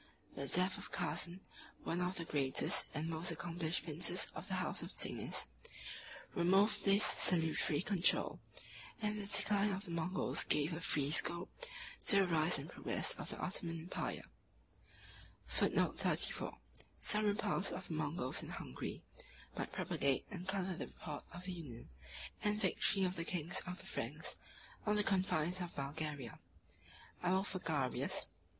[0.35, 1.41] The death of Cazan,
[1.85, 5.47] 38 one of the greatest and most accomplished princes of the house of Zingis,
[6.33, 8.39] removed this salutary control;
[8.99, 11.51] and the decline of the Moguls gave a free scope
[12.05, 14.23] to the rise and progress of the Ottoman Empire.
[15.49, 16.59] 39 34 (return)
[16.99, 19.03] [Some repulse of the Moguls in Hungary
[19.55, 20.07] (Matthew Paris, p.
[20.17, 21.89] 545, 546) might propagate and color the report of the union
[22.43, 24.35] and victory of the kings of the Franks
[24.87, 26.39] on the confines of Bulgaria.
[27.23, 28.21] Abulpharagius (Dynast.
[28.23, 28.27] p.